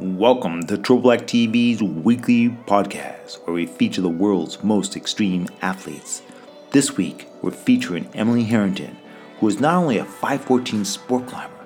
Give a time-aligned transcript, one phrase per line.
[0.00, 6.20] Welcome to Triple Black TV's weekly podcast, where we feature the world's most extreme athletes.
[6.72, 8.98] This week, we're featuring Emily Harrington,
[9.38, 11.64] who is not only a 514 sport climber,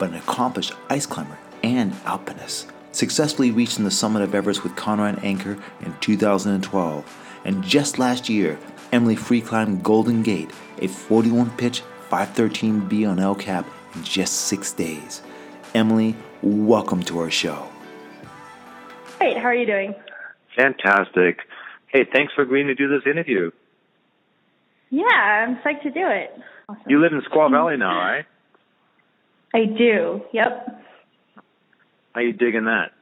[0.00, 5.24] but an accomplished ice climber and alpinist, successfully reaching the summit of Everest with Conrad
[5.24, 7.40] Anker in 2012.
[7.44, 8.58] And just last year,
[8.90, 13.64] Emily free climbed Golden Gate, a 41 pitch 513B on El Cap
[13.94, 15.22] in just six days.
[15.72, 17.68] Emily, welcome to our show.
[19.18, 19.36] Great.
[19.36, 19.94] How are you doing?
[20.56, 21.40] Fantastic.
[21.88, 23.50] Hey, thanks for agreeing to do this interview.
[24.90, 26.30] Yeah, I'm psyched to do it.
[26.68, 26.82] Awesome.
[26.86, 28.24] You live in Squaw Valley now, right?
[29.54, 30.22] I do.
[30.32, 30.82] Yep.
[32.12, 32.92] How you digging that?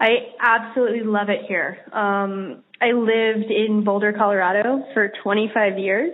[0.00, 1.78] I absolutely love it here.
[1.92, 6.12] Um, I lived in Boulder, Colorado for 25 years,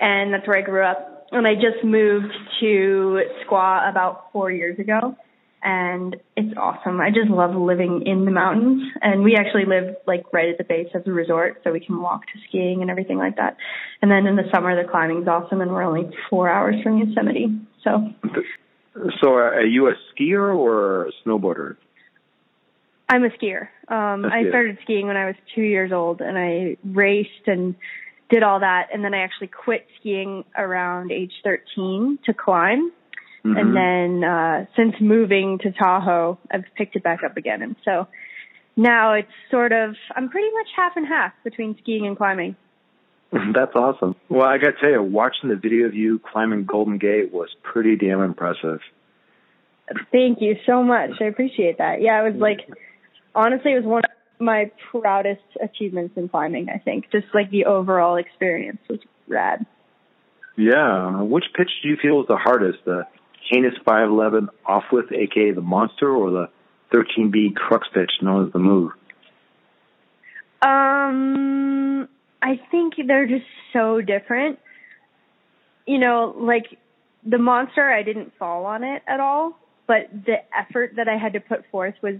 [0.00, 4.78] and that's where I grew up and I just moved to Squaw about four years
[4.78, 5.16] ago
[5.62, 7.00] and it's awesome.
[7.00, 10.64] I just love living in the mountains and we actually live like right at the
[10.64, 13.56] base of the resort so we can walk to skiing and everything like that.
[14.02, 17.46] And then in the summer the climbing's awesome and we're only four hours from Yosemite.
[17.82, 18.10] So
[19.20, 21.76] So are you a skier or a snowboarder?
[23.08, 23.68] I'm a skier.
[23.88, 24.46] Um, a skier.
[24.46, 27.74] I started skiing when I was two years old and I raced and
[28.30, 32.90] did all that, and then I actually quit skiing around age 13 to climb.
[33.44, 33.56] Mm-hmm.
[33.56, 38.08] And then uh, since moving to Tahoe, I've picked it back up again, and so
[38.76, 42.56] now it's sort of I'm pretty much half and half between skiing and climbing.
[43.32, 44.14] That's awesome.
[44.28, 47.48] Well, I got to tell you, watching the video of you climbing Golden Gate was
[47.62, 48.80] pretty damn impressive.
[50.10, 51.10] Thank you so much.
[51.20, 52.00] I appreciate that.
[52.00, 52.60] Yeah, it was like
[53.34, 54.02] honestly, it was one
[54.44, 57.10] my proudest achievements in climbing, I think.
[57.10, 59.66] Just like the overall experience was rad.
[60.56, 61.22] Yeah.
[61.22, 62.78] Which pitch do you feel was the hardest?
[62.84, 63.06] The
[63.50, 66.48] heinous 511 offwidth, aka the monster, or the
[66.94, 68.92] 13B crux pitch known as the move?
[70.62, 72.08] Um,
[72.40, 74.58] I think they're just so different.
[75.86, 76.78] You know, like
[77.24, 81.34] the monster, I didn't fall on it at all, but the effort that I had
[81.34, 82.14] to put forth was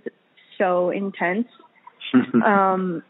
[0.58, 1.46] so intense
[2.44, 3.02] um,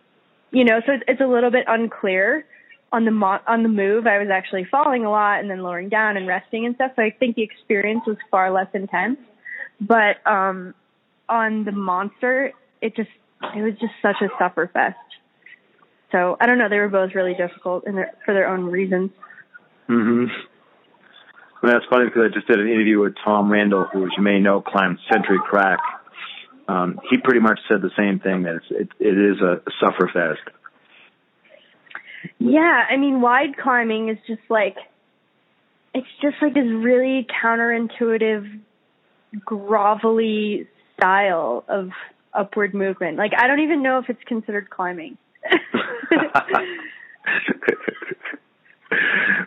[0.51, 2.47] you know, so it's, it's a little bit unclear
[2.93, 4.07] on the mo- on the move.
[4.07, 6.93] I was actually falling a lot and then lowering down and resting and stuff.
[6.97, 9.19] So I think the experience was far less intense.
[9.81, 10.75] But um,
[11.29, 13.11] on the monster, it just
[13.55, 14.97] it was just such a suffer fest.
[16.13, 16.69] So I don't know.
[16.69, 19.11] They were both really difficult in their, for their own reasons.
[19.89, 20.27] hmm
[21.63, 24.23] Well, that's funny because I just did an interview with Tom Randall, who, as you
[24.23, 25.81] may know, climbed Century Crack
[26.69, 30.09] um, he pretty much said the same thing that it's, it, it is a suffer
[30.13, 30.41] fest.
[32.39, 34.77] Yeah, I mean, wide climbing is just like
[35.93, 38.61] it's just like this really counterintuitive,
[39.47, 40.67] grovelly
[40.97, 41.91] style of
[42.33, 43.17] upward movement.
[43.17, 45.19] Like I don't even know if it's considered climbing.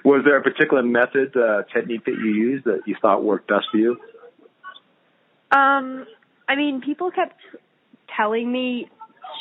[0.04, 3.66] Was there a particular method, uh, technique that you used that you thought worked best
[3.72, 3.98] for you?
[5.52, 6.06] Um,
[6.48, 7.40] I mean, people kept
[8.16, 8.90] telling me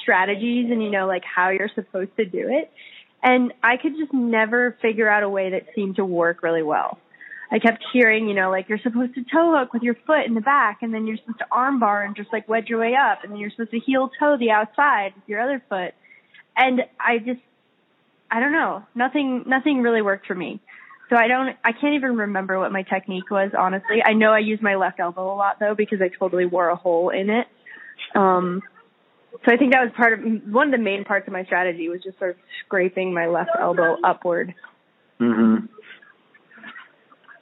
[0.02, 2.70] strategies and, you know, like how you're supposed to do it.
[3.22, 6.98] And I could just never figure out a way that seemed to work really well.
[7.50, 10.34] I kept hearing, you know, like you're supposed to toe hook with your foot in
[10.34, 12.94] the back and then you're supposed to arm bar and just like wedge your way
[12.94, 15.94] up and then you're supposed to heel toe the outside with your other foot.
[16.56, 17.40] And I just,
[18.30, 20.60] I don't know, nothing, nothing really worked for me.
[21.08, 24.02] So I don't, I can't even remember what my technique was, honestly.
[24.04, 26.76] I know I used my left elbow a lot though because I totally wore a
[26.76, 27.46] hole in it.
[28.14, 28.62] Um,
[29.44, 31.88] so I think that was part of, one of the main parts of my strategy
[31.88, 34.54] was just sort of scraping my left elbow upward.
[35.18, 35.56] hmm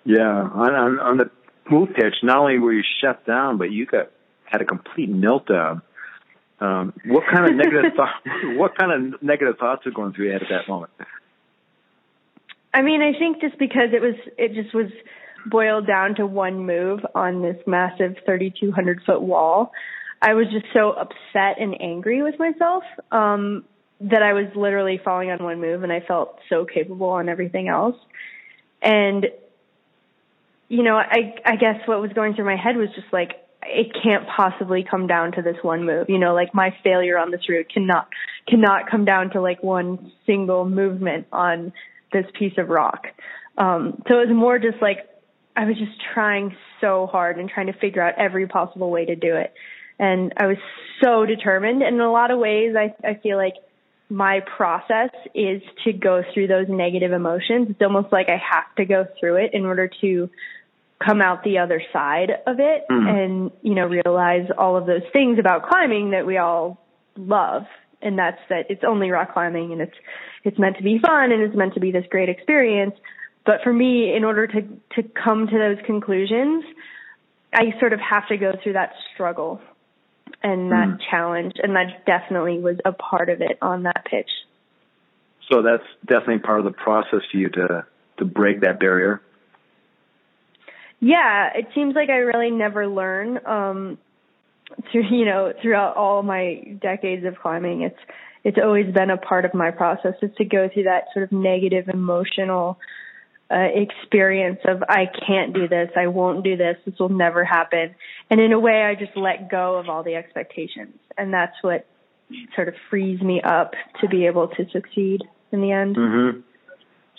[0.04, 0.28] Yeah.
[0.28, 1.30] On, on, on the
[1.70, 4.10] move pitch, not only were you shut down, but you got,
[4.44, 5.80] had a complete meltdown.
[6.60, 8.14] Um, what kind of negative thought,
[8.56, 10.92] what kind of negative thoughts were going through your head at that moment?
[12.74, 14.90] I mean, I think just because it was, it just was
[15.46, 19.72] boiled down to one move on this massive 3,200 foot wall.
[20.20, 22.82] I was just so upset and angry with myself,
[23.12, 23.64] um,
[24.00, 27.68] that I was literally falling on one move and I felt so capable on everything
[27.68, 27.96] else.
[28.82, 29.26] And,
[30.68, 33.92] you know, I, I guess what was going through my head was just like, it
[34.02, 36.10] can't possibly come down to this one move.
[36.10, 38.08] You know, like my failure on this route cannot,
[38.48, 41.72] cannot come down to like one single movement on
[42.14, 43.08] this piece of rock.
[43.58, 44.98] Um, so it was more just like
[45.54, 49.16] I was just trying so hard and trying to figure out every possible way to
[49.16, 49.52] do it.
[49.98, 50.56] And I was
[51.02, 51.82] so determined.
[51.82, 53.54] And in a lot of ways, I, I feel like
[54.10, 57.68] my process is to go through those negative emotions.
[57.70, 60.30] It's almost like I have to go through it in order to
[61.04, 63.08] come out the other side of it Mm.
[63.08, 66.78] and you know realize all of those things about climbing that we all
[67.16, 67.64] love
[68.04, 69.96] and that's that it's only rock climbing and it's
[70.44, 72.94] it's meant to be fun and it's meant to be this great experience
[73.46, 74.60] but for me in order to
[74.94, 76.64] to come to those conclusions
[77.52, 79.60] I sort of have to go through that struggle
[80.42, 81.00] and that Mm.
[81.10, 84.30] challenge and that definitely was a part of it on that pitch
[85.50, 87.86] So that's definitely part of the process for you to
[88.18, 89.20] to break that barrier.
[91.00, 93.98] Yeah, it seems like I really never learn um
[94.90, 97.82] through you know throughout all my decades of climbing.
[97.82, 97.98] It's
[98.44, 101.32] it's always been a part of my process is to go through that sort of
[101.32, 102.78] negative emotional
[103.50, 107.94] uh, experience of I can't do this, I won't do this, this will never happen.
[108.30, 111.86] And in a way, I just let go of all the expectations, and that's what
[112.54, 115.22] sort of frees me up to be able to succeed
[115.52, 115.96] in the end.
[115.96, 116.40] Mm-hmm.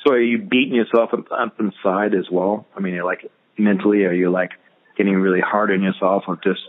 [0.03, 2.65] So are you beating yourself up, inside as well?
[2.75, 4.51] I mean, you're like mentally, are you like
[4.97, 6.61] getting really hard on yourself of just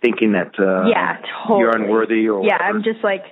[0.00, 1.60] thinking that uh, yeah, totally.
[1.60, 2.78] you're unworthy or yeah, whatever?
[2.78, 3.24] I'm just like,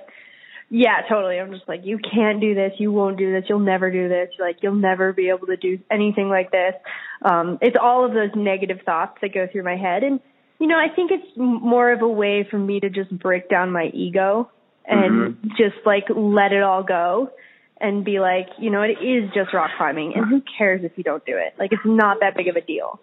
[0.69, 1.39] yeah, totally.
[1.39, 2.73] I'm just like, you can't do this.
[2.79, 3.45] You won't do this.
[3.47, 4.29] You'll never do this.
[4.39, 6.73] Like, you'll never be able to do anything like this.
[7.21, 10.03] Um, it's all of those negative thoughts that go through my head.
[10.03, 10.19] And,
[10.59, 13.49] you know, I think it's m- more of a way for me to just break
[13.49, 14.49] down my ego
[14.87, 17.31] and just like let it all go
[17.79, 21.03] and be like, you know, it is just rock climbing and who cares if you
[21.03, 21.53] don't do it?
[21.59, 22.99] Like, it's not that big of a deal.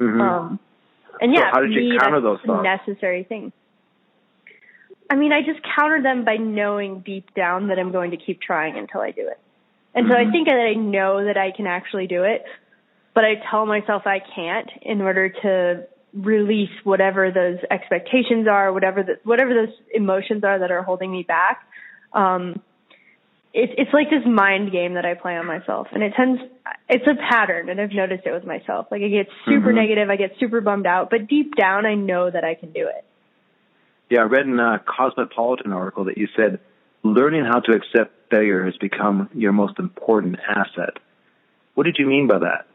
[0.00, 0.20] Mhm.
[0.20, 0.60] Um,
[1.22, 2.64] and So how did you me, counter those thoughts?
[2.86, 3.52] necessary thing.
[5.10, 8.40] I mean, I just counter them by knowing deep down that I'm going to keep
[8.40, 9.38] trying until I do it.
[9.94, 10.32] And so I Mhm.
[10.32, 12.44] think that I know that I can actually do it,
[13.14, 19.02] but I tell myself I can't in order to release whatever those expectations are, whatever
[19.02, 21.66] the, whatever those emotions are that are holding me back.
[22.12, 22.60] Um,
[23.54, 26.40] it's it's like this mind game that I play on myself, and it tends
[26.92, 28.86] it's a pattern, and I've noticed it with myself.
[28.90, 29.76] Like I get super Mhm.
[29.76, 32.86] negative, I get super bummed out, but deep down I know that I can do
[32.86, 33.04] it.
[34.10, 36.60] Yeah, I read in a Cosmopolitan article that you said
[37.02, 40.98] learning how to accept failure has become your most important asset.
[41.74, 42.66] What did you mean by that?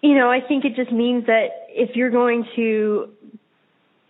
[0.00, 3.10] You know, I think it just means that if you're going to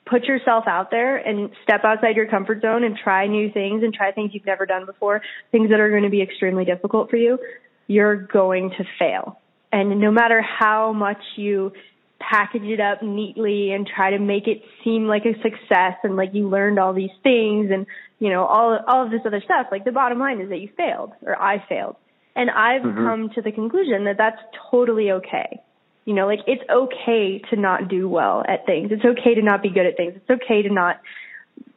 [0.06, 3.94] put yourself out there and step outside your comfort zone and try new things and
[3.94, 7.16] try things you've never done before, things that are going to be extremely difficult for
[7.16, 7.38] you,
[7.86, 9.38] you're going to fail.
[9.72, 11.72] And no matter how much you
[12.20, 16.30] package it up neatly and try to make it seem like a success and like
[16.32, 17.86] you learned all these things and
[18.18, 20.68] you know all all of this other stuff like the bottom line is that you
[20.76, 21.96] failed or I failed.
[22.36, 22.96] And I've Mhm.
[22.96, 24.40] come to the conclusion that that's
[24.70, 25.60] totally okay.
[26.04, 28.92] You know like it's okay to not do well at things.
[28.92, 30.14] It's okay to not be good at things.
[30.16, 31.00] It's okay to not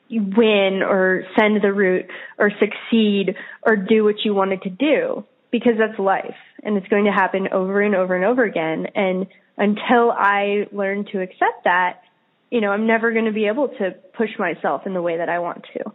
[0.09, 2.05] win or send the route
[2.37, 7.05] or succeed or do what you wanted to do because that's life and it's going
[7.05, 9.27] to happen over and over and over again and
[9.57, 12.01] until I learn to accept that,
[12.51, 15.29] you know, I'm never going to be able to push myself in the way that
[15.29, 15.91] I want to.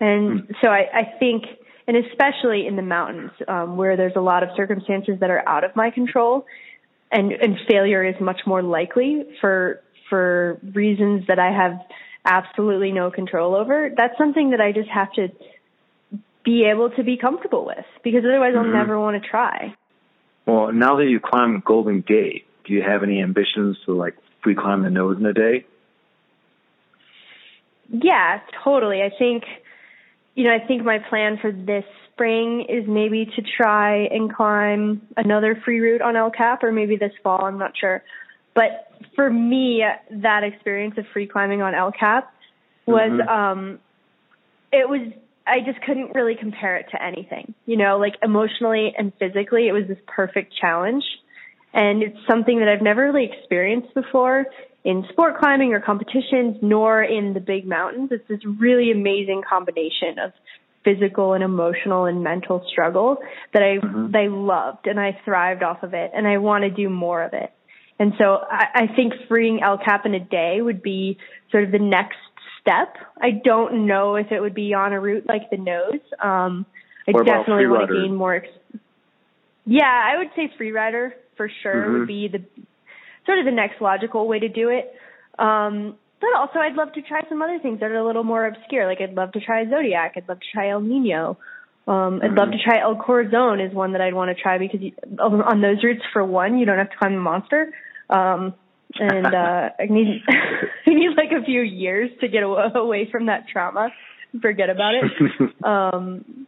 [0.00, 1.44] And so I, I think,
[1.86, 5.64] and especially in the mountains, um, where there's a lot of circumstances that are out
[5.64, 6.46] of my control
[7.12, 11.78] and, and failure is much more likely for, for reasons that I have
[12.24, 13.90] absolutely no control over.
[13.94, 15.28] That's something that I just have to
[16.44, 18.58] be able to be comfortable with because otherwise Mhm.
[18.58, 19.74] I'll never want to try.
[20.46, 24.54] Well, now that you climb Golden Gate, do you have any ambitions to like free
[24.54, 25.64] climb the nose in a day?
[27.88, 29.02] Yeah, totally.
[29.02, 29.44] I think,
[30.34, 35.02] you know, I think my plan for this spring is maybe to try and climb
[35.16, 38.02] another free route on El Cap or maybe this fall, I'm not sure.
[38.54, 42.32] But for me, that experience of free climbing on El Cap
[42.86, 43.28] was, Mhm.
[43.28, 43.78] um,
[44.72, 45.00] it was,
[45.46, 49.72] I just couldn't really compare it to anything, you know, like emotionally and physically, it
[49.72, 51.04] was this perfect challenge.
[51.72, 54.46] And it's something that I've never really experienced before
[54.84, 58.10] in sport climbing or competitions, nor in the big mountains.
[58.12, 60.32] It's this really amazing combination of
[60.84, 63.16] physical and emotional and mental struggle
[63.52, 64.12] that I Mhm.
[64.12, 67.22] that I loved and I thrived off of it and I want to do more
[67.22, 67.50] of it.
[67.98, 71.16] And so I, I think freeing El Cap in a day would be
[71.50, 72.18] sort of the next
[72.64, 72.96] step.
[73.20, 76.00] I don't know if it would be on a route like the nose.
[76.20, 76.64] Um,
[77.06, 78.36] I definitely want to gain more.
[78.36, 78.80] Ex-
[79.66, 81.98] yeah, I would say freerider for sure Mhm.
[81.98, 82.42] would be the
[83.26, 84.94] sort of the next logical way to do it.
[85.38, 88.46] Um, but also, I'd love to try some other things that are a little more
[88.46, 88.86] obscure.
[88.86, 90.14] Like I'd love to try Zodiac.
[90.16, 91.36] I'd love to try El Nino.
[91.86, 92.52] Um, I'd love Mhm.
[92.52, 95.84] to try El Corazon is one that I'd want to try because you, on those
[95.84, 97.72] routes, for one, you don't have to climb a monster.
[98.08, 98.54] Um,
[98.98, 100.22] and uh, I need
[100.86, 103.90] I need like a few years to get away, from that trauma.
[104.40, 105.54] Forget about it.
[105.64, 106.46] um,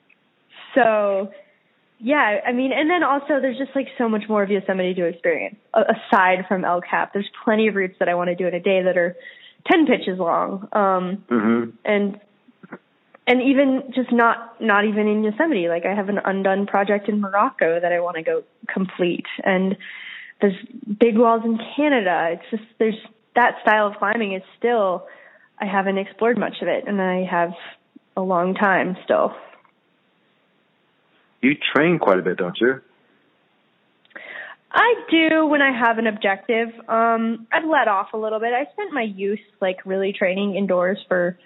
[0.74, 1.30] so
[1.98, 5.06] yeah, I mean, and then also there's just like so much more of Yosemite to
[5.06, 7.12] experience aside from El Cap.
[7.12, 9.16] There's plenty of routes that I want to do in a day that are
[9.70, 10.68] 10 pitches long.
[10.72, 11.70] Um, mm-hmm.
[11.84, 12.20] and,
[13.26, 15.68] and even just not, not even in Yosemite.
[15.68, 19.26] Like I have an undone project in Morocco that I want to go complete.
[19.42, 19.76] And
[20.40, 20.56] there's
[20.98, 22.30] big walls in Canada.
[22.32, 22.98] It's just, there's
[23.34, 25.06] that style of climbing is still,
[25.60, 27.52] I haven't explored much of it and I have
[28.16, 29.34] a long time still
[31.46, 32.80] you train quite a bit, don't you?
[34.72, 36.68] I do when I have an objective.
[36.88, 38.52] Um, I've let off a little bit.
[38.52, 41.38] I spent my youth like really training indoors for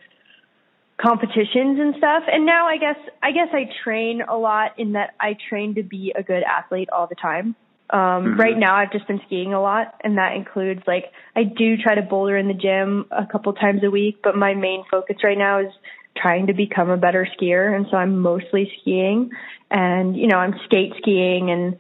[1.01, 2.25] competitions and stuff.
[2.27, 5.83] And now I guess I guess I train a lot in that I train to
[5.83, 7.55] be a good athlete all the time.
[7.93, 8.41] Um, mm-hmm.
[8.41, 11.97] right now I've just been skiing a lot and that includes like I do try
[11.97, 15.39] to boulder in the gym a couple times a week, but my main focus right
[15.39, 15.73] now is
[16.17, 19.31] trying to become a better skier and so I'm mostly skiing
[19.71, 21.79] and you know I'm skate skiing and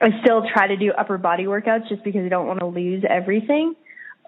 [0.00, 3.02] I still try to do upper body workouts just because I don't want to lose
[3.08, 3.74] everything.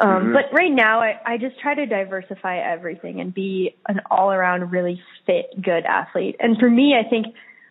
[0.00, 0.32] Um, mm-hmm.
[0.32, 4.72] But right now, I, I just try to diversify everything and be an all around
[4.72, 6.36] really fit, good athlete.
[6.40, 7.26] And for me, I think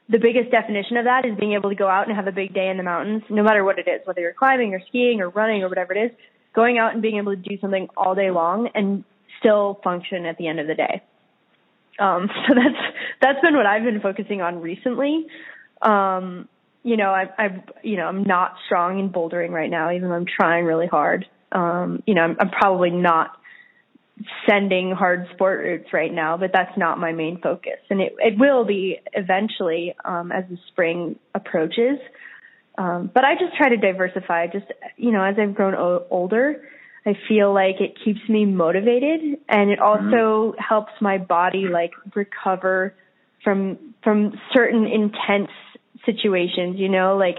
[0.10, 2.54] the biggest definition of that is being able to go out and have a big
[2.54, 5.30] day in the mountains, no matter what it is, whether you're climbing or skiing or
[5.30, 6.12] running or whatever it is,
[6.56, 9.04] going out and being able to do something all day long and
[9.40, 11.04] still function at the end of the day.
[12.00, 15.28] Um, so that's that's been what I've been focusing on recently.
[15.82, 16.48] Um,
[16.82, 20.16] you know, I, I've you know I'm not strong in bouldering right now, even though
[20.16, 21.26] I'm trying really hard.
[21.52, 23.39] Um, you know, I'm, I'm probably not
[24.48, 28.38] sending hard sport routes right now, but that's not my main focus, and it it
[28.38, 32.00] will be eventually um, as the spring approaches.
[32.78, 34.48] Um, but I just try to diversify.
[34.48, 34.66] Just
[34.98, 36.62] you know, as I've grown o- older,
[37.06, 39.84] I feel like it keeps me motivated and it mm-hmm.
[39.84, 40.60] also mm-hmm.
[40.60, 42.94] helps my body like recover
[43.44, 45.52] from from certain intense
[46.06, 47.38] situations, you know, like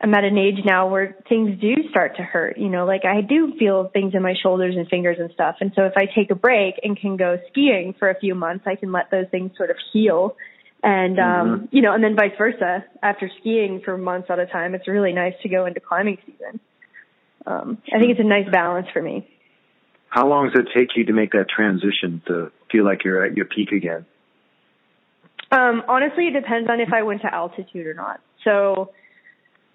[0.00, 3.22] I'm at an age now where things do start to hurt, you know, like I
[3.22, 5.56] do feel things in my shoulders and fingers and stuff.
[5.60, 8.64] And so if I take a break and can go skiing for a few months,
[8.66, 10.36] I can let those things sort of heal.
[10.82, 11.64] And um, mm-hmm.
[11.76, 12.84] you know, and then vice versa.
[13.02, 16.60] After skiing for months at a time, it's really nice to go into climbing season
[17.46, 19.28] um, I think it's a nice balance for me.
[20.08, 23.36] How long does it take you to make that transition to feel like you're at
[23.36, 24.06] your peak again?
[25.52, 28.20] Um, honestly, it depends on if I went to altitude or not.
[28.44, 28.90] So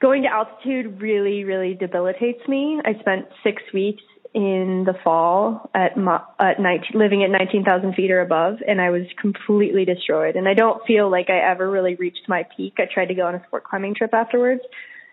[0.01, 2.81] going to altitude really, really debilitates me.
[2.83, 4.03] I spent six weeks
[4.33, 8.89] in the fall at my, at night living at 19,000 feet or above and I
[8.89, 12.75] was completely destroyed and I don't feel like I ever really reached my peak.
[12.77, 14.61] I tried to go on a sport climbing trip afterwards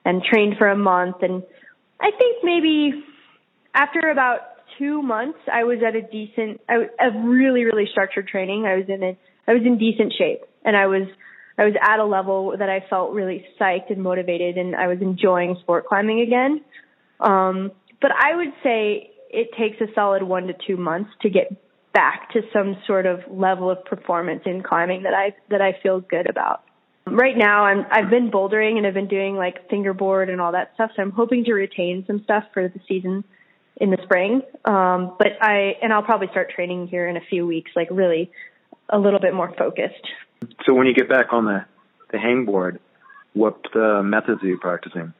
[0.04, 1.42] and trained for a month and
[2.00, 3.04] I think maybe
[3.74, 4.40] after about
[4.78, 8.66] two months, I was at a decent, a really, really structured training.
[8.66, 11.08] I was in a, I was in decent shape, and I was,
[11.58, 14.98] I was at a level that I felt really psyched and motivated, and I was
[15.00, 16.62] enjoying sport climbing again.
[17.20, 21.50] Um, but I would say it takes a solid one to two months to get
[21.92, 26.00] back to some sort of level of performance in climbing that I that I feel
[26.00, 26.62] good about.
[27.06, 30.72] Right now, I'm I've been bouldering and I've been doing like fingerboard and all that
[30.74, 30.92] stuff.
[30.94, 33.24] So I'm hoping to retain some stuff for the season
[33.80, 34.42] in the spring.
[34.64, 38.30] Um, but I and I'll probably start training here in a few weeks, like really
[38.88, 40.06] a little bit more focused.
[40.66, 41.64] So when you get back on the
[42.10, 42.78] the hangboard,
[43.34, 45.12] what uh, methods are you practicing?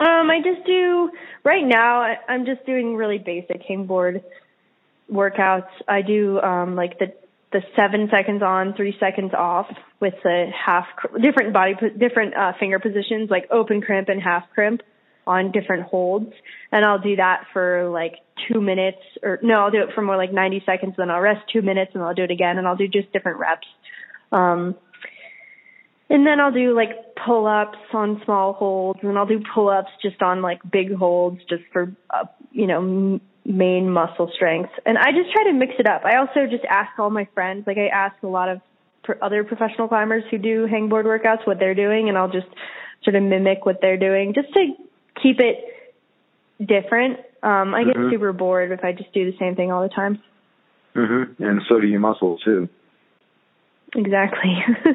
[0.00, 1.10] Um, I just do
[1.44, 2.00] right now.
[2.00, 4.22] I, I'm just doing really basic hangboard
[5.10, 5.68] workouts.
[5.88, 7.12] I do um, like the
[7.52, 9.66] the seven seconds on, three seconds off
[10.00, 10.86] with the half
[11.22, 14.82] different body different uh, finger positions like open crimp and half crimp
[15.26, 16.32] on different holds,
[16.72, 18.16] and I'll do that for like
[18.48, 21.42] two minutes or no, I'll do it for more like 90 seconds, then I'll rest
[21.52, 23.66] two minutes and I'll do it again, and I'll do just different reps.
[24.32, 24.74] Um,
[26.10, 26.90] and then I'll do like
[27.24, 31.40] pull ups on small holds, and I'll do pull ups just on like big holds,
[31.48, 34.70] just for uh, you know main muscle strength.
[34.86, 36.02] And I just try to mix it up.
[36.04, 38.60] I also just ask all my friends, like I ask a lot of
[39.20, 42.48] other professional climbers who do hangboard workouts what they're doing, and I'll just
[43.02, 44.72] sort of mimic what they're doing just to
[45.22, 45.64] keep it
[46.64, 47.18] different.
[47.42, 48.10] Um, I get mm-hmm.
[48.10, 50.22] super bored if I just do the same thing all the time.
[50.94, 51.38] Mhm.
[51.40, 52.68] And so do your muscles too.
[53.94, 54.56] Exactly.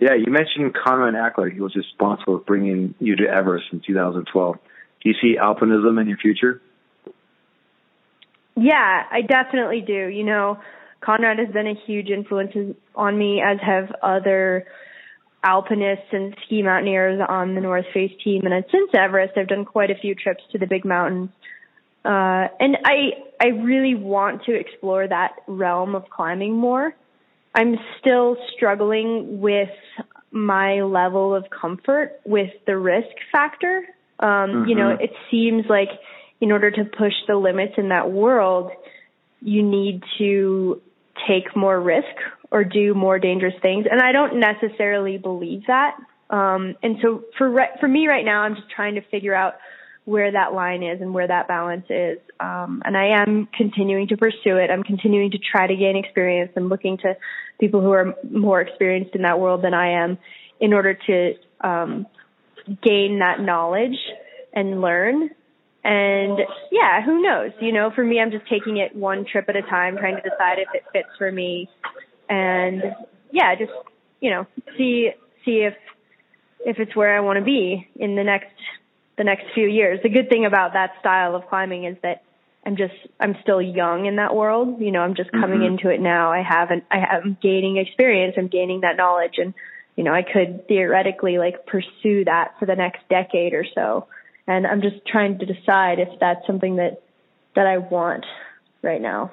[0.00, 1.48] yeah, you mentioned Conrad Anker.
[1.48, 4.56] He was responsible for bringing you to Everest in 2012.
[5.02, 6.60] Do you see alpinism in your future?
[8.56, 10.08] Yeah, I definitely do.
[10.08, 10.58] You know,
[11.00, 12.52] Conrad has been a huge influence
[12.94, 14.66] on me, as have other
[15.42, 18.42] alpinists and ski mountaineers on the North Face team.
[18.44, 21.30] And since Everest, I've done quite a few trips to the big mountains.
[22.04, 26.94] Uh, and I, I really want to explore that realm of climbing more.
[27.54, 29.70] I'm still struggling with
[30.30, 33.84] my level of comfort with the risk factor.
[34.18, 34.68] Um, mm-hmm.
[34.68, 35.04] You know, mm-hmm.
[35.04, 35.88] it seems like
[36.40, 38.70] in order to push the limits in that world,
[39.40, 40.80] you need to
[41.28, 42.06] take more risk
[42.50, 43.86] or do more dangerous things.
[43.90, 45.96] And I don't necessarily believe that.
[46.30, 49.54] Um, and so for re- for me right now, I'm just trying to figure out
[50.04, 52.18] where that line is and where that balance is.
[52.40, 54.70] Um, and I am continuing to pursue it.
[54.70, 56.52] I'm continuing to try to gain experience.
[56.56, 57.16] I'm looking to
[57.60, 60.18] people who are more experienced in that world than I am
[60.58, 62.06] in order to um,
[62.82, 63.96] gain that knowledge
[64.52, 65.30] and learn.
[65.84, 66.38] And
[66.70, 67.52] yeah, who knows?
[67.60, 70.22] You know, for me, I'm just taking it one trip at a time, trying to
[70.22, 71.68] decide if it fits for me.
[72.30, 72.82] And
[73.30, 73.72] yeah, just,
[74.20, 74.46] you know,
[74.78, 75.10] see,
[75.44, 75.74] see if,
[76.64, 78.54] if it's where I want to be in the next
[79.20, 80.00] the next few years.
[80.02, 82.22] The good thing about that style of climbing is that
[82.64, 84.80] I'm just I'm still young in that world.
[84.80, 85.74] You know, I'm just coming mm-hmm.
[85.74, 86.32] into it now.
[86.32, 88.36] I haven't I am gaining experience.
[88.38, 89.52] I'm gaining that knowledge, and
[89.94, 94.06] you know, I could theoretically like pursue that for the next decade or so.
[94.46, 97.02] And I'm just trying to decide if that's something that
[97.56, 98.24] that I want
[98.82, 99.32] right now.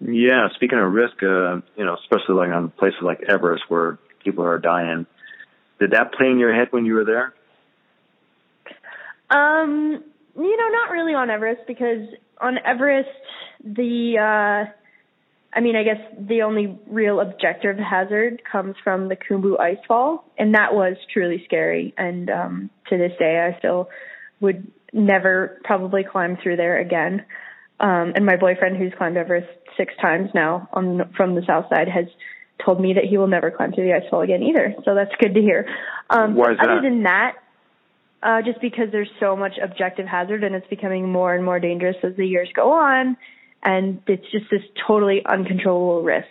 [0.00, 4.44] Yeah, speaking of risk, uh, you know, especially like on places like Everest where people
[4.44, 5.06] are dying,
[5.78, 7.34] did that play in your head when you were there?
[9.30, 10.02] Um,
[10.36, 12.08] you know, not really on Everest because
[12.40, 13.08] on Everest
[13.62, 14.72] the uh
[15.52, 20.54] I mean, I guess the only real objective hazard comes from the Khumbu icefall, and
[20.54, 21.92] that was truly scary.
[21.98, 23.88] And um, to this day, I still
[24.40, 27.24] would never probably climb through there again.
[27.80, 31.88] Um, and my boyfriend, who's climbed Everest six times now on from the south side,
[31.88, 32.04] has
[32.64, 34.74] told me that he will never climb through the ice icefall again either.
[34.84, 35.66] So that's good to hear.
[36.10, 36.68] Um, Why is that?
[36.68, 37.36] Other than that,
[38.22, 41.96] uh, just because there's so much objective hazard and it's becoming more and more dangerous
[42.02, 43.16] as the years go on.
[43.62, 46.26] And it's just this totally uncontrollable risk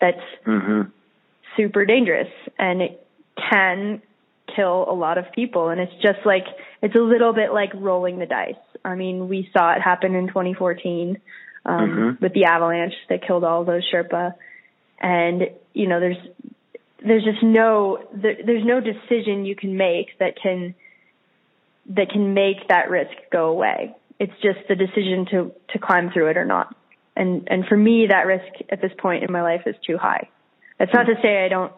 [0.00, 0.88] that's mm-hmm.
[1.56, 2.28] super dangerous
[2.58, 3.06] and it
[3.50, 4.02] can
[4.54, 5.68] kill a lot of people.
[5.68, 6.44] And it's just like,
[6.82, 8.54] it's a little bit like rolling the dice.
[8.84, 11.20] I mean, we saw it happen in 2014
[11.64, 12.24] um, mm-hmm.
[12.24, 14.34] with the avalanche that killed all those Sherpa.
[15.00, 16.16] And, you know, there's,
[17.04, 20.74] there's just no, there, there's no decision you can make that can
[21.86, 23.94] that can make that risk go away.
[24.18, 26.74] It's just the decision to to climb through it or not.
[27.16, 30.28] And and for me, that risk at this point in my life is too high.
[30.78, 31.72] That's not to say I don't.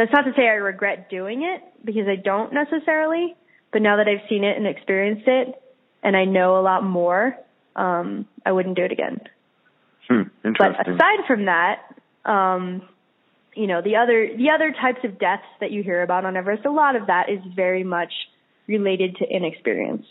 [0.00, 3.36] That's not to say I regret doing it because I don't necessarily.
[3.70, 5.62] But now that I've seen it and experienced it,
[6.02, 7.36] and I know a lot more,
[7.76, 9.20] um, I wouldn't do it again.
[10.08, 11.82] Hmm, but aside from that,
[12.24, 12.80] um,
[13.54, 16.64] you know, the other the other types of deaths that you hear about on Everest,
[16.64, 18.12] a lot of that is very much
[18.66, 20.06] related to inexperience.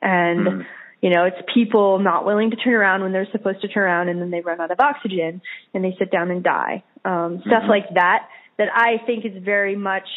[0.00, 0.66] And, mm.
[1.02, 4.08] you know, it's people not willing to turn around when they're supposed to turn around
[4.08, 5.42] and then they run out of oxygen
[5.74, 6.82] and they sit down and die.
[7.04, 7.70] Um, stuff mm-hmm.
[7.70, 10.08] like that, that I think is very much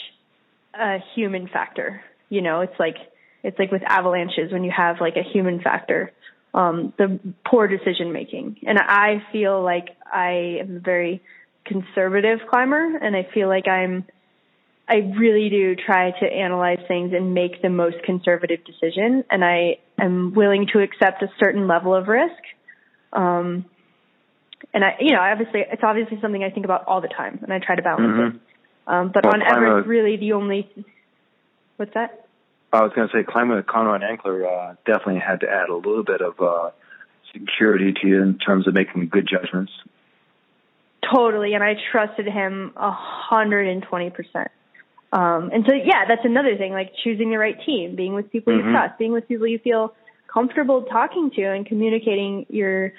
[0.73, 2.01] a human factor.
[2.29, 2.97] You know, it's like,
[3.43, 6.11] it's like with avalanches when you have like a human factor,
[6.53, 8.57] um, the poor decision making.
[8.65, 11.21] And I feel like I am a very
[11.65, 14.05] conservative climber and I feel like I'm,
[14.87, 19.77] I really do try to analyze things and make the most conservative decision, and I
[19.99, 22.41] am willing to accept a certain level of risk.
[23.13, 23.65] Um,
[24.73, 27.51] and I, you know, obviously, it's obviously something I think about all the time, and
[27.51, 28.37] I try to balance mm-hmm.
[28.37, 28.41] it.
[28.87, 30.69] Um, but well, on Everest, really, the only
[31.77, 32.25] what's that?
[32.71, 35.75] I was going to say, climbing with Conrad Anker uh, definitely had to add a
[35.75, 36.69] little bit of uh,
[37.33, 39.71] security to you in terms of making good judgments.
[41.13, 44.49] Totally, and I trusted him a hundred and twenty percent.
[45.11, 48.53] Um, and so, yeah, that's another thing, like choosing the right team, being with people
[48.53, 48.67] mm-hmm.
[48.67, 49.95] you trust, being with people you feel
[50.31, 52.93] comfortable talking to and communicating your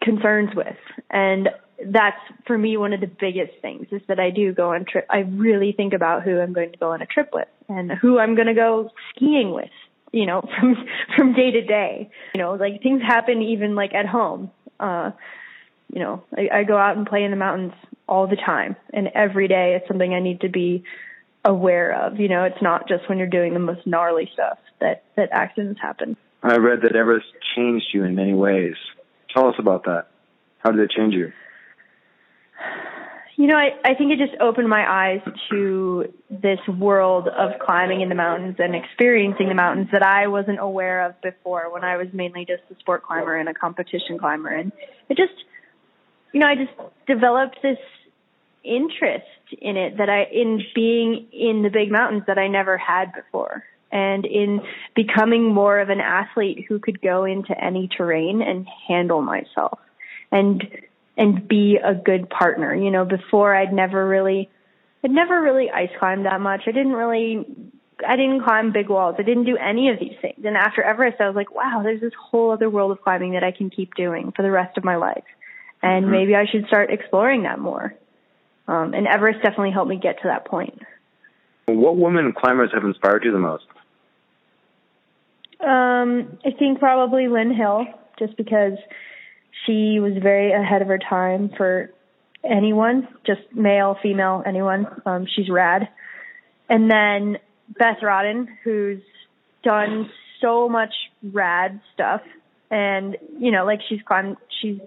[0.00, 0.76] concerns with.
[1.10, 1.48] And
[1.86, 5.06] that's for me one of the biggest things is that I do go on trip.
[5.10, 8.18] I really think about who I'm going to go on a trip with and who
[8.18, 9.70] I'm going to go skiing with,
[10.12, 10.76] you know, from,
[11.16, 12.10] from day to day.
[12.34, 14.50] You know, like things happen even like at home.
[14.78, 15.10] Uh,
[15.92, 17.72] you know, I, I go out and play in the mountains
[18.08, 20.84] all the time and every day it's something I need to be
[21.44, 22.18] aware of.
[22.20, 25.80] You know, it's not just when you're doing the most gnarly stuff that that accidents
[25.80, 26.16] happen.
[26.42, 28.74] I read that Everest changed you in many ways.
[29.34, 30.08] Tell us about that.
[30.58, 31.32] How did it change you?
[33.36, 38.02] You know, I, I think it just opened my eyes to this world of climbing
[38.02, 41.96] in the mountains and experiencing the mountains that I wasn't aware of before when I
[41.96, 44.50] was mainly just a sport climber and a competition climber.
[44.50, 44.70] And
[45.08, 45.32] it just,
[46.32, 46.72] you know, I just
[47.06, 47.78] developed this
[48.64, 49.24] interest
[49.60, 53.64] in it that I in being in the big mountains that I never had before
[53.92, 54.60] and in
[54.96, 59.78] becoming more of an athlete who could go into any terrain and handle myself.
[60.30, 60.66] And
[61.16, 62.74] and be a good partner.
[62.74, 64.48] You know, before I'd never really,
[65.04, 66.62] I'd never really ice climbed that much.
[66.66, 67.44] I didn't really,
[68.06, 69.16] I didn't climb big walls.
[69.18, 70.44] I didn't do any of these things.
[70.44, 73.44] And after Everest, I was like, wow, there's this whole other world of climbing that
[73.44, 75.24] I can keep doing for the rest of my life.
[75.82, 76.12] And mm-hmm.
[76.12, 77.94] maybe I should start exploring that more.
[78.68, 80.80] Um, and Everest definitely helped me get to that point.
[81.66, 83.64] What women climbers have inspired you the most?
[85.62, 87.84] Um, I think probably Lynn Hill,
[88.18, 88.78] just because
[89.64, 91.90] she was very ahead of her time for
[92.44, 94.86] anyone, just male, female, anyone.
[95.06, 95.88] Um, she's rad.
[96.68, 97.38] And then
[97.78, 99.02] Beth Rodden, who's
[99.62, 102.22] done so much rad stuff.
[102.70, 104.78] And, you know, like she's climbed, she's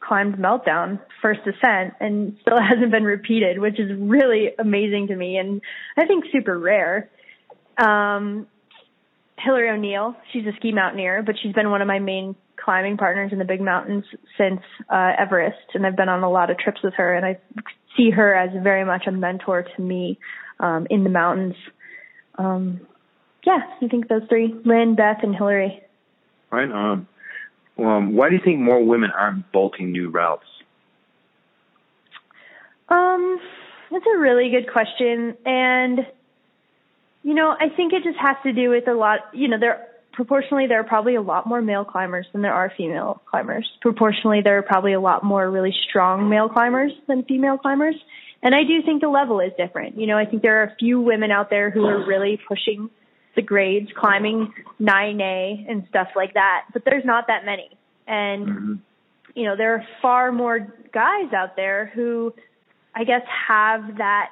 [0.00, 5.36] climbed Meltdown first ascent and still hasn't been repeated, which is really amazing to me
[5.36, 5.62] and
[5.96, 7.08] I think super rare.
[7.78, 8.46] Um,
[9.44, 13.32] Hilaree O'Neill, she's a ski mountaineer, but she's been one of my main climbing partners
[13.32, 14.04] in the big mountains
[14.36, 17.38] since uh, Everest, and I've been on a lot of trips with her, and I
[17.96, 20.18] see her as very much a mentor to me
[20.58, 21.54] um, in the mountains.
[22.36, 22.80] Um,
[23.46, 25.80] yeah, I think those three: Lynn, Beth, and Hilaree.
[26.50, 26.70] Right.
[26.70, 27.08] Um,
[27.78, 30.44] um, why do you think more women aren't bolting new routes?
[32.88, 33.38] Um,
[33.90, 36.00] that's a really good question, and
[37.22, 39.20] you know, I think it just has to do with a lot.
[39.32, 42.72] You know, there proportionally there are probably a lot more male climbers than there are
[42.76, 43.68] female climbers.
[43.80, 47.96] Proportionally, there are probably a lot more really strong male climbers than female climbers.
[48.42, 49.98] And I do think the level is different.
[49.98, 52.90] You know, I think there are a few women out there who are really pushing
[53.36, 57.70] the grades, climbing 9A and stuff like that, but there's not that many.
[58.06, 58.74] And, mm-hmm.
[59.34, 60.58] you know, there are far more
[60.92, 62.34] guys out there who
[62.94, 64.30] I guess have that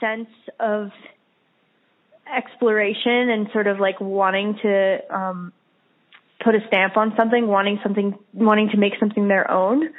[0.00, 0.90] sense of
[2.34, 5.52] exploration and sort of like wanting to um
[6.44, 9.90] put a stamp on something, wanting something wanting to make something their own.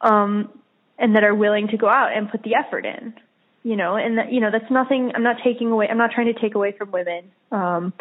[0.00, 0.50] Um
[0.98, 3.14] and that are willing to go out and put the effort in.
[3.62, 6.32] You know, and that you know, that's nothing I'm not taking away I'm not trying
[6.32, 7.30] to take away from women.
[7.50, 7.92] Um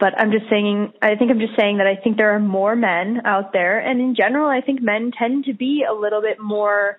[0.00, 2.74] but I'm just saying I think I'm just saying that I think there are more
[2.74, 6.40] men out there and in general I think men tend to be a little bit
[6.40, 6.98] more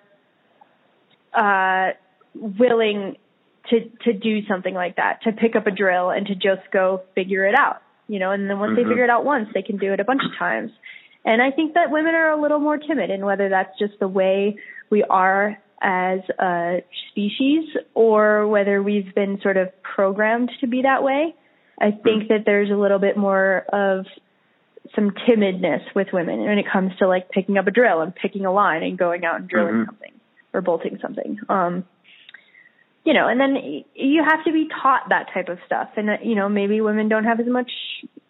[1.34, 1.92] uh
[2.34, 3.18] willing
[3.70, 7.02] to to do something like that, to pick up a drill and to just go
[7.16, 8.32] figure it out, you know.
[8.32, 8.84] And then once mm-hmm.
[8.84, 10.72] they figure it out once, they can do it a bunch of times.
[11.24, 14.08] And I think that women are a little more timid, and whether that's just the
[14.08, 14.58] way
[14.90, 21.04] we are as a species or whether we've been sort of programmed to be that
[21.04, 21.36] way,
[21.80, 22.34] I think mm-hmm.
[22.34, 24.06] that there's a little bit more of
[24.96, 28.46] some timidness with women when it comes to like picking up a drill and picking
[28.46, 29.90] a line and going out and drilling mm-hmm.
[29.90, 30.14] something
[30.54, 31.40] or bolting something.
[31.50, 31.86] Um,
[33.06, 35.90] you know, and then you have to be taught that type of stuff.
[35.96, 37.72] And, you know, maybe women don't have as much,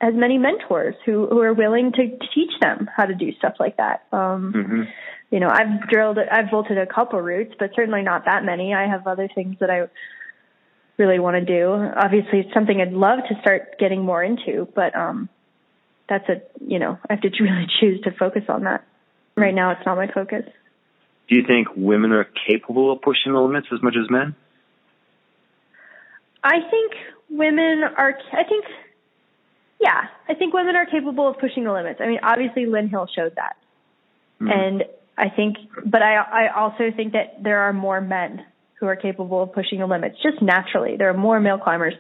[0.02, 3.54] as many mentors who, who are willing to, to teach them how to do stuff
[3.58, 4.04] like that.
[4.12, 4.82] Um, mm-hmm.
[5.32, 8.74] you know, I've drilled, I've bolted a couple routes, but certainly not that many.
[8.74, 9.88] I have other things that I
[10.98, 11.72] really want to do.
[11.96, 15.30] Obviously it's something I'd love to start getting more into, but, um,
[16.10, 18.84] that's a, you know, I have to really choose to focus on that.
[19.38, 20.44] Right now it's not my focus.
[21.30, 24.36] Do you think women are capable of pushing the limits as much as men?
[26.46, 26.94] I think
[27.30, 28.66] women are, I think,
[29.82, 32.00] yeah, I think women are capable of pushing the limits.
[32.02, 33.58] I mean, obviously Lynn Hill showed that.
[34.40, 34.48] Mm-hmm.
[34.52, 34.84] And
[35.18, 38.46] I think, but I, I also think that there are more men
[38.80, 40.98] who are capable of pushing the limits just naturally.
[40.98, 41.96] There are more male climbers.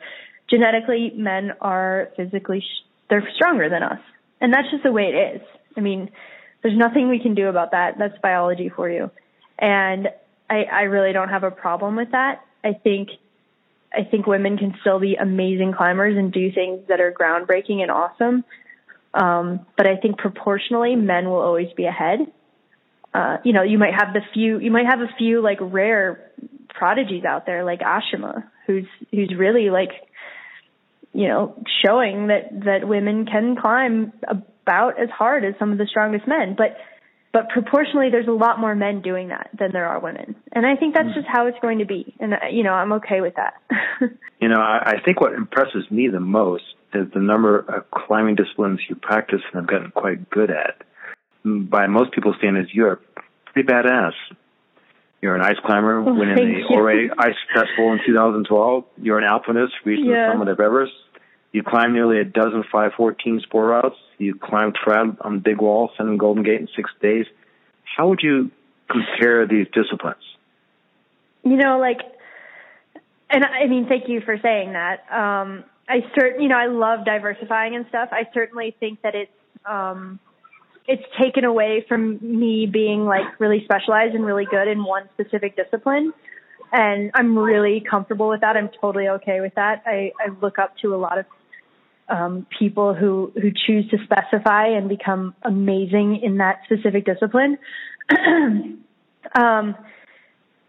[0.48, 2.64] Genetically, men are physically,
[3.10, 4.00] they're stronger than us.
[4.42, 5.42] And that's just the way it is.
[5.76, 6.12] I mean,
[6.62, 7.96] there's nothing we can do about that.
[7.98, 9.10] That's biology for you.
[9.58, 10.10] And
[10.50, 12.42] I, I really don't have a problem with that.
[12.64, 13.10] I think
[13.96, 17.92] I think women can still be amazing climbers and do things that are groundbreaking and
[17.92, 18.44] awesome.
[19.14, 22.20] Um, but I think proportionally, men will always be ahead.
[23.14, 26.32] Uh, you know, you might have the few, you might have a few like rare
[26.68, 29.92] prodigies out there, like Ashima, who's who's really like,
[31.14, 35.88] you know, showing that that women can climb about as hard as some of the
[35.90, 36.56] strongest men.
[36.58, 36.76] But
[37.36, 40.78] but proportionally there's a lot more men doing that than there are women and i
[40.78, 41.14] think that's mm.
[41.14, 43.56] just how it's going to be and uh, you know i'm okay with that
[44.40, 48.36] you know I, I think what impresses me the most is the number of climbing
[48.36, 50.82] disciplines you practice and have gotten quite good at
[51.44, 53.02] by most people's standards you're
[53.52, 54.14] pretty badass
[55.22, 58.84] you're an ice climber oh, winning the Ouray Ice Festival in 2012.
[59.02, 60.28] You're an alpinist reaching yeah.
[60.28, 60.94] the summit of Everest.
[61.56, 63.96] You climbed nearly a dozen 514 sport routes.
[64.18, 67.28] You climbed trad on Big Wall, and Golden Gate in six days.
[67.86, 68.52] How would you
[68.92, 70.22] compare these disciplines?
[71.44, 72.00] You know, like,
[73.30, 75.06] and I mean, thank you for saying that.
[75.10, 78.10] Um, I cert, you know, I love diversifying and stuff.
[78.12, 79.32] I certainly think that it's,
[79.66, 80.20] um,
[80.90, 85.56] it's taken away from me being like really specialized and really good in one specific
[85.56, 86.12] discipline.
[86.74, 88.58] And I'm really comfortable with that.
[88.58, 89.84] I'm totally okay with that.
[89.86, 91.26] I, I look up to a lot of
[92.10, 97.58] um, people who, who choose to specify and become amazing in that specific discipline.
[99.36, 99.76] um,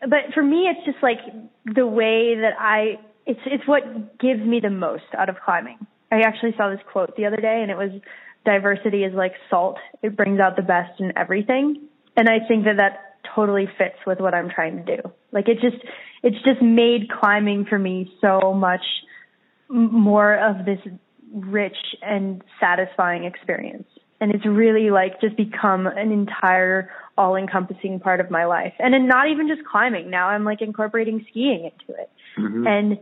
[0.01, 1.19] but for me, it's just like
[1.65, 5.79] the way that I, it's, it's what gives me the most out of climbing.
[6.11, 7.91] I actually saw this quote the other day and it was,
[8.45, 9.77] diversity is like salt.
[10.03, 11.89] It brings out the best in everything.
[12.17, 15.03] And I think that that totally fits with what I'm trying to do.
[15.33, 15.83] Like it just,
[16.23, 18.83] it's just made climbing for me so much
[19.69, 20.79] more of this
[21.33, 23.87] rich and satisfying experience.
[24.21, 28.73] And it's really like just become an entire all encompassing part of my life.
[28.79, 30.11] And then not even just climbing.
[30.11, 32.11] Now I'm like incorporating skiing into it.
[32.39, 32.67] Mm-hmm.
[32.67, 32.99] And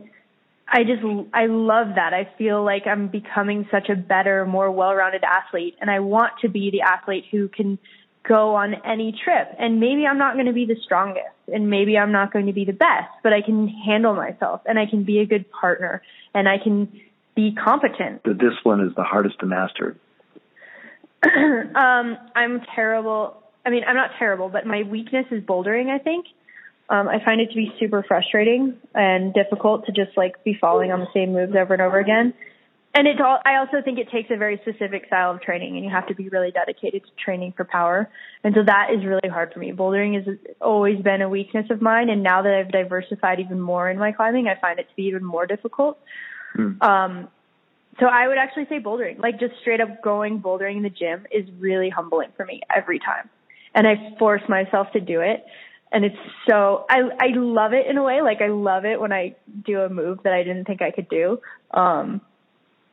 [0.67, 2.13] I just I love that.
[2.13, 6.49] I feel like I'm becoming such a better, more well-rounded athlete and I want to
[6.49, 7.77] be the athlete who can
[8.27, 9.55] go on any trip.
[9.59, 12.53] And maybe I'm not going to be the strongest and maybe I'm not going to
[12.53, 16.01] be the best, but I can handle myself and I can be a good partner
[16.33, 16.91] and I can
[17.35, 18.23] be competent.
[18.23, 19.97] The discipline is the hardest to master.
[21.25, 23.43] um, I'm terrible.
[23.65, 26.25] I mean, I'm not terrible, but my weakness is bouldering, I think.
[26.87, 30.91] Um, I find it to be super frustrating and difficult to just like be falling
[30.91, 32.33] on the same moves over and over again.
[32.93, 35.83] And it all, I also think it takes a very specific style of training and
[35.83, 38.09] you have to be really dedicated to training for power.
[38.43, 39.73] And so that is really hard for me.
[39.73, 42.09] Bouldering has always been a weakness of mine.
[42.09, 45.03] And now that I've diversified even more in my climbing, I find it to be
[45.03, 45.99] even more difficult.
[46.55, 46.81] Mm.
[46.81, 47.27] Um,
[47.99, 51.25] so I would actually say bouldering, like just straight up going bouldering in the gym
[51.31, 53.29] is really humbling for me every time.
[53.73, 55.45] And I force myself to do it
[55.95, 58.21] and it's so I I love it in a way.
[58.21, 61.07] Like I love it when I do a move that I didn't think I could
[61.07, 61.39] do.
[61.71, 62.19] Um,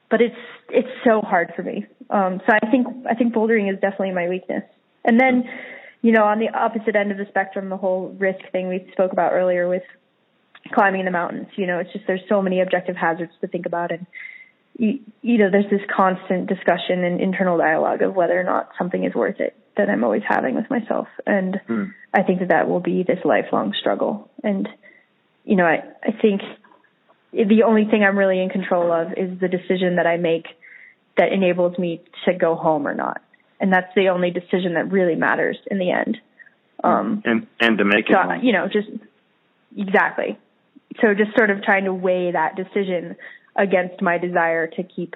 [0.09, 0.37] but it's
[0.68, 1.85] it's so hard for me.
[2.11, 4.62] Um, so I think I think bouldering is definitely my weakness.
[5.05, 5.44] And then,
[6.03, 9.12] you know, on the opposite end of the spectrum, the whole risk thing we spoke
[9.12, 9.83] about earlier with
[10.72, 11.48] climbing the mountains.
[11.57, 14.07] You know, it's just there's so many objective hazards to think about, and
[14.77, 19.05] you, you know, there's this constant discussion and internal dialogue of whether or not something
[19.05, 21.09] is worth it that I'm always having with myself.
[21.27, 21.85] And hmm.
[22.12, 24.31] I think that that will be this lifelong struggle.
[24.42, 24.68] And,
[25.44, 26.42] you know, I, I think
[27.33, 30.46] the only thing I'm really in control of is the decision that I make
[31.16, 33.22] that enables me to go home or not.
[33.61, 36.18] And that's the only decision that really matters in the end.
[36.85, 38.88] Um, and, and to make it, so, you know, just
[39.77, 40.38] exactly.
[41.01, 43.17] So just sort of trying to weigh that decision
[43.57, 45.15] against my desire to keep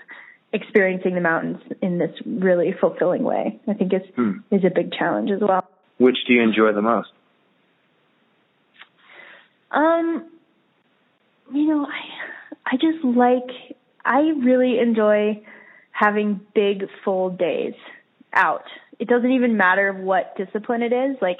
[0.52, 3.60] experiencing the mountains in this really fulfilling way.
[3.68, 4.38] I think is hmm.
[4.50, 5.68] is a big challenge as well.
[5.98, 7.08] Which do you enjoy the most?
[9.70, 10.30] Um,
[11.52, 15.42] you know, I I just like I really enjoy
[15.90, 17.74] having big full days
[18.32, 18.64] out.
[18.98, 21.16] It doesn't even matter what discipline it is.
[21.20, 21.38] Like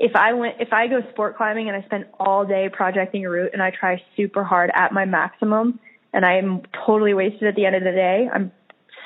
[0.00, 3.30] if I went if I go sport climbing and I spend all day projecting a
[3.30, 5.78] route and I try super hard at my maximum
[6.14, 8.50] and I'm totally wasted at the end of the day, I'm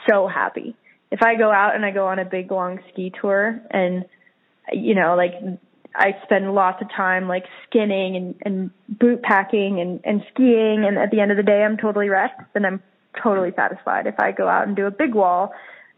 [0.09, 0.77] so happy.
[1.11, 4.05] If I go out and I go on a big long ski tour and
[4.73, 5.35] you know, like
[5.97, 10.97] I spend lots of time like skinning and, and boot packing and, and skiing and
[10.97, 12.81] at the end of the day I'm totally wrecked, then I'm
[13.21, 14.07] totally satisfied.
[14.07, 15.53] If I go out and do a big wall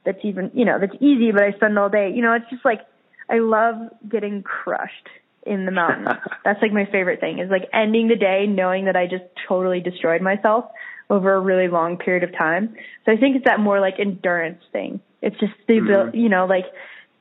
[0.07, 2.65] that's even you know, that's easy but I spend all day, you know, it's just
[2.65, 2.81] like
[3.29, 3.77] I love
[4.09, 5.09] getting crushed
[5.45, 6.19] in the mountains.
[6.45, 9.81] that's like my favorite thing is like ending the day knowing that I just totally
[9.81, 10.67] destroyed myself
[11.09, 12.75] over a really long period of time.
[13.05, 15.01] So I think it's that more like endurance thing.
[15.23, 16.17] It's just the mm-hmm.
[16.17, 16.65] you know, like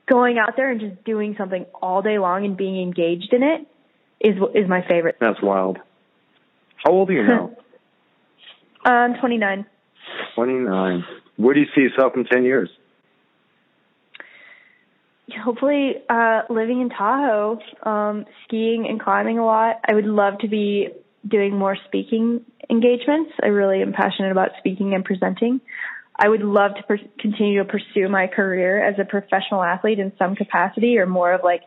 [0.08, 3.66] going out there and just doing something all day long and being engaged in it
[4.20, 5.16] is is my favorite.
[5.20, 5.78] That's wild.
[6.84, 7.50] How old are you now?
[8.84, 9.66] I'm 29.
[10.34, 11.04] 29.
[11.36, 12.70] Where do you see yourself in 10 years?
[15.42, 19.76] Hopefully, uh, living in Tahoe, um, skiing and climbing a lot.
[19.86, 20.88] I would love to be
[21.26, 23.32] doing more speaking engagements.
[23.42, 25.60] I really am passionate about speaking and presenting.
[26.18, 30.12] I would love to per- continue to pursue my career as a professional athlete in
[30.18, 31.62] some capacity or more of like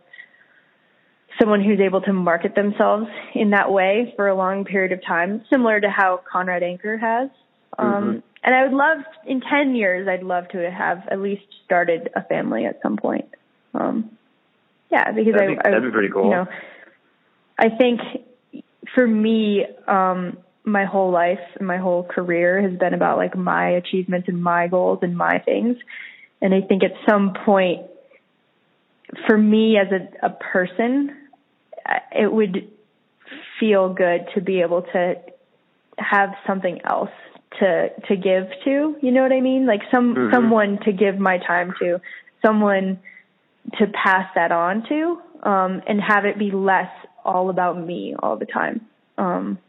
[1.40, 5.44] someone who's able to market themselves in that way for a long period of time,
[5.50, 7.30] similar to how Conrad Anker has.
[7.78, 8.20] Um, mm-hmm.
[8.44, 12.24] and I would love, in 10 years, I'd love to have at least started a
[12.24, 13.30] family at some point.
[13.74, 14.18] Um,
[14.92, 16.26] yeah, because that'd be, I, I, that'd be pretty cool.
[16.26, 16.48] You know,
[17.58, 18.02] I think
[18.96, 23.70] for me, um, my whole life and my whole career has been about like my
[23.70, 25.78] achievements and my goals and my things.
[26.42, 27.82] And I think at some point,
[29.28, 31.16] for me as a, a person,
[32.12, 32.72] it would
[33.60, 35.16] feel good to be able to
[35.98, 37.10] have something else
[37.60, 40.34] to to give to you know what i mean like some mm-hmm.
[40.34, 42.00] someone to give my time to
[42.46, 43.00] someone
[43.78, 46.90] to pass that on to um, and have it be less
[47.24, 48.82] all about me all the time.
[49.18, 49.60] Um,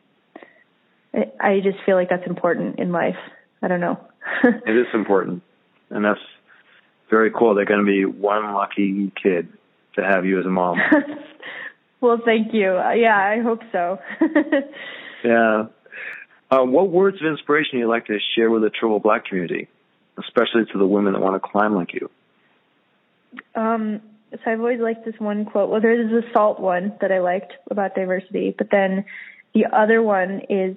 [1.13, 3.17] I just feel like that's important in life.
[3.63, 3.99] I don't know.
[4.45, 5.43] it is important,
[5.91, 6.21] and that's
[7.11, 7.55] very cool.
[7.55, 9.49] They're going to be one lucky kid
[9.97, 10.79] to have you as a mom.
[12.01, 12.77] well, thank you.
[12.77, 13.99] Uh, yeah, I hope so.
[15.25, 15.67] yeah.
[16.51, 19.69] Uh, what words of inspiration do you like to share with the Triple Black community,
[20.19, 22.11] especially to the women that want to climb like you?
[23.55, 24.01] Um,
[24.33, 25.71] so I've always liked this one quote.
[25.71, 29.05] Well, there's a salt one that I liked about diversity, but then
[29.55, 30.77] the other one is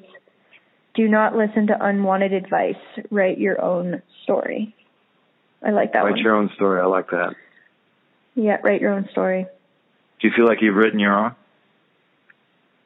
[0.96, 2.76] do not listen to unwanted advice.
[3.10, 4.76] Write your own story.
[5.66, 6.14] I like that write one.
[6.14, 6.82] Write your own story.
[6.82, 7.36] I like that.
[8.36, 9.46] Yeah, write your own story.
[10.20, 11.36] Do you feel like you've written your own?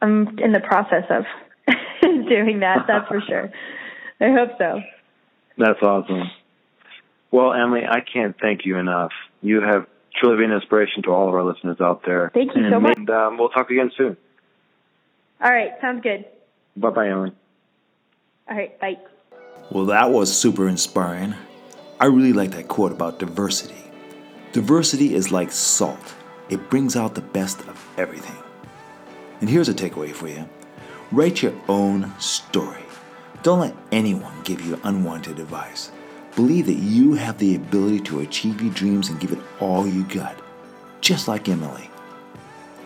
[0.02, 1.24] I'm in the process of
[2.02, 3.52] doing that, that's for sure.
[4.20, 4.82] I hope so.
[5.58, 6.30] That's awesome.
[7.32, 9.12] Well, Emily, I can't thank you enough.
[9.42, 12.32] You have truly been an inspiration to all of our listeners out there.
[12.34, 12.98] Thank you and, so much.
[12.98, 14.18] And um, we'll talk again soon.
[15.42, 16.26] All right, sounds good.
[16.76, 17.32] Bye bye, Emily.
[18.50, 18.98] All right, bye.
[19.72, 21.36] Well, that was super inspiring.
[22.00, 23.84] I really like that quote about diversity.
[24.54, 26.16] Diversity is like salt,
[26.50, 28.38] it brings out the best of everything.
[29.42, 30.48] And here's a takeaway for you
[31.12, 32.84] write your own story.
[33.44, 35.92] Don't let anyone give you unwanted advice.
[36.38, 40.04] Believe that you have the ability to achieve your dreams and give it all you
[40.04, 40.40] got,
[41.02, 41.90] just like Emily.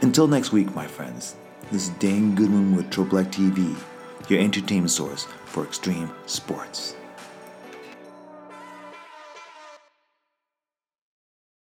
[0.01, 1.35] Until next week, my friends,
[1.69, 3.75] this is Dane Goodwin with Triple Black TV,
[4.29, 6.95] your entertainment source for extreme sports.